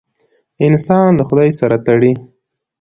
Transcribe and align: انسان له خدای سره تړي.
انسان 0.67 1.09
له 1.17 1.23
خدای 1.29 1.49
سره 1.59 1.75
تړي. 1.85 2.13